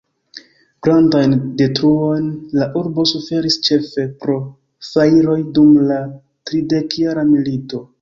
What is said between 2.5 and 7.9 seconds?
la urbo suferis, ĉefe pro fajroj, dum la Tridekjara milito.